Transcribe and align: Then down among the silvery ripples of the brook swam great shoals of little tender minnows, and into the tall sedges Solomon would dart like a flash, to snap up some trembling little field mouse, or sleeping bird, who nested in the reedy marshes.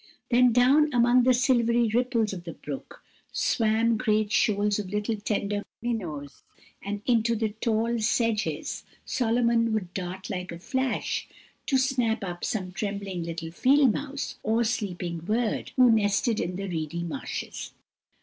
Then 0.31 0.51
down 0.51 0.91
among 0.95 1.25
the 1.25 1.33
silvery 1.35 1.87
ripples 1.93 2.33
of 2.33 2.43
the 2.43 2.53
brook 2.55 3.03
swam 3.31 3.97
great 3.97 4.31
shoals 4.31 4.79
of 4.79 4.89
little 4.89 5.15
tender 5.15 5.63
minnows, 5.79 6.41
and 6.81 7.03
into 7.05 7.35
the 7.35 7.49
tall 7.49 7.99
sedges 7.99 8.83
Solomon 9.05 9.73
would 9.73 9.93
dart 9.93 10.27
like 10.27 10.51
a 10.51 10.57
flash, 10.57 11.27
to 11.67 11.77
snap 11.77 12.23
up 12.23 12.43
some 12.43 12.71
trembling 12.71 13.21
little 13.21 13.51
field 13.51 13.93
mouse, 13.93 14.39
or 14.41 14.63
sleeping 14.63 15.19
bird, 15.19 15.71
who 15.75 15.91
nested 15.91 16.39
in 16.39 16.55
the 16.55 16.67
reedy 16.67 17.03
marshes. 17.03 17.71